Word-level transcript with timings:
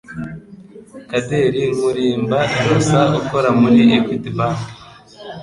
Kaderi 1.09 1.63
Nkurimba 1.75 2.39
Innocent 2.59 3.11
ukora 3.21 3.49
muri 3.61 3.79
Equity 3.97 4.29
Bank 4.37 4.59